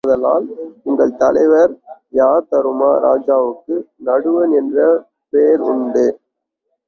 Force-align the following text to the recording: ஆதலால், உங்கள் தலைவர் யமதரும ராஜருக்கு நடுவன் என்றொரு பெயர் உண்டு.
ஆதலால், 0.03 0.45
உங்கள் 0.83 1.11
தலைவர் 1.15 1.73
யமதரும 2.13 2.87
ராஜருக்கு 3.03 3.75
நடுவன் 4.05 4.53
என்றொரு 4.59 4.87
பெயர் 5.33 5.63
உண்டு. 5.71 6.05